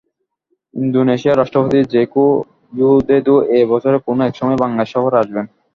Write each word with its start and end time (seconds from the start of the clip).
ইন্দোনেশিয়ার 0.73 1.39
রাষ্ট্রপতি 1.39 1.79
Joko 1.93 2.25
Widodo 2.79 3.35
এ 3.51 3.59
বছরের 3.71 4.01
কোনো 4.07 4.21
এক 4.25 4.33
সময় 4.39 4.57
বাংলাদেশ 4.63 4.89
সফরে 4.93 5.17
আসবেন। 5.21 5.45